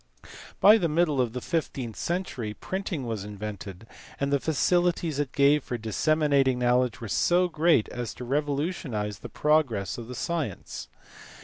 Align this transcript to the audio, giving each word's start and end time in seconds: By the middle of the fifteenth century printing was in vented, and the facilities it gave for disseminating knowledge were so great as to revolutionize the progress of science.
By 0.59 0.79
the 0.79 0.89
middle 0.89 1.21
of 1.21 1.33
the 1.33 1.41
fifteenth 1.41 1.95
century 1.95 2.55
printing 2.55 3.05
was 3.05 3.23
in 3.23 3.37
vented, 3.37 3.85
and 4.19 4.33
the 4.33 4.39
facilities 4.39 5.19
it 5.19 5.31
gave 5.31 5.63
for 5.63 5.77
disseminating 5.77 6.57
knowledge 6.57 6.99
were 7.01 7.07
so 7.07 7.47
great 7.47 7.87
as 7.89 8.15
to 8.15 8.23
revolutionize 8.23 9.19
the 9.19 9.29
progress 9.29 9.99
of 9.99 10.17
science. 10.17 10.87